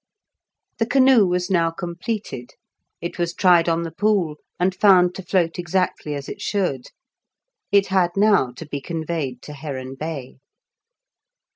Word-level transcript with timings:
The 0.79 0.87
canoe 0.87 1.27
was 1.27 1.51
now 1.51 1.69
completed; 1.69 2.55
it 3.01 3.19
was 3.19 3.35
tried 3.35 3.69
on 3.69 3.83
the 3.83 3.91
pool 3.91 4.37
and 4.59 4.73
found 4.73 5.13
to 5.13 5.21
float 5.21 5.59
exactly 5.59 6.15
as 6.15 6.27
it 6.27 6.41
should. 6.41 6.87
It 7.71 7.85
had 7.93 8.09
now 8.17 8.51
to 8.53 8.65
be 8.65 8.81
conveyed 8.81 9.43
to 9.43 9.53
Heron 9.53 9.93
Bay. 9.93 10.39